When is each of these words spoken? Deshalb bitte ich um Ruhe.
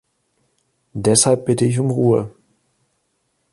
Deshalb 0.95 1.45
bitte 1.45 1.63
ich 1.63 1.79
um 1.79 1.91
Ruhe. 1.91 2.33